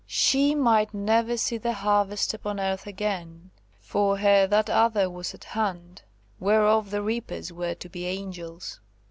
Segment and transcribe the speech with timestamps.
[0.07, 6.01] She might never see the harvest upon earth again–for her that other was at hand,
[6.39, 8.79] whereof the reapers were to be angels.